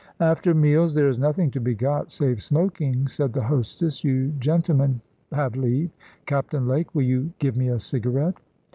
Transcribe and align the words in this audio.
"After 0.19 0.55
meals, 0.55 0.95
there 0.95 1.07
is 1.09 1.19
nothing 1.19 1.51
to 1.51 1.59
be 1.59 1.75
got, 1.75 2.09
save 2.09 2.41
smoking," 2.41 3.07
said 3.07 3.33
the 3.33 3.43
hostess; 3.43 4.03
"you 4.03 4.29
gentlemen 4.39 4.99
have 5.31 5.55
leave. 5.55 5.91
Captain 6.25 6.67
Lake, 6.67 6.95
will 6.95 7.03
you 7.03 7.31
give 7.37 7.55
me 7.55 7.67
a 7.67 7.77
cigarette?" 7.77 8.39